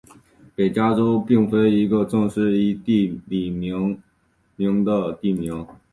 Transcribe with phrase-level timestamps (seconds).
[0.55, 4.01] 北加州并非一个正式依地理命
[4.55, 5.67] 名的地名。